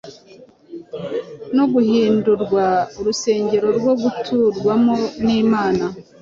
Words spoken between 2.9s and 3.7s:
urusengero